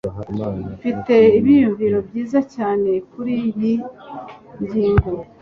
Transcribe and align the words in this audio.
mfite 0.77 1.15
ibyiyumvo 1.37 1.99
byiza 2.07 2.39
cyane 2.53 2.89
kuriyi 3.11 3.73
ngingo 4.61 5.11